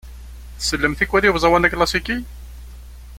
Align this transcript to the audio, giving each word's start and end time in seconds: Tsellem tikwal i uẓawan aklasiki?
Tsellem 0.57 0.93
tikwal 0.97 1.23
i 1.25 1.29
uẓawan 1.33 1.65
aklasiki? 1.67 2.17